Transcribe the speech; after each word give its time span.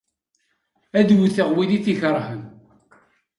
Ad 0.99 1.05
d-wteɣ 1.09 1.49
wid 1.55 1.71
i 1.77 1.79
t-ikerhen. 1.85 2.41